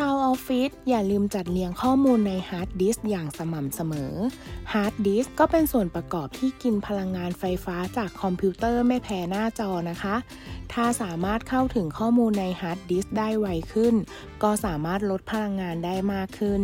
[0.00, 4.12] ชาวออฟฟิศอย่าลืมจัดเรียงข้อมูลในฮาร์ดดิสก์อย่างสม่ำเสมอ
[4.72, 10.16] ฮาร์ดดิสก์ก็เป็นส่วนประกอบที่กินพลังงานไฟฟ้าจากคอมพิวเตอร์ไม่แพ้หน้าจอนะคะ
[10.72, 13.94] ถ้าสามารถเข้าถึงข้อมูลในฮาร์ดดิสก์ได้ไวขึ้น
[14.42, 16.60] ก็สามารถลดพลังงานได้มากขึ้น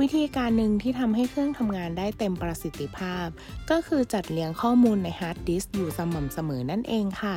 [0.00, 3.26] วิธีการหนึ่งที่ทำให้เครื่องทำงานได้เต็มประสิทธิภาพ
[3.70, 7.36] ก็คือจัดเรียงข้อมูลในฮาร์ดดิสก์อยู่สม่ำเสมอนั่นเองค่ะ